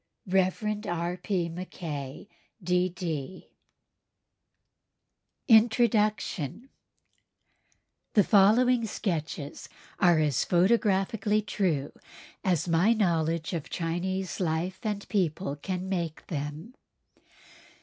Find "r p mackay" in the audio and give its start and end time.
0.87-2.27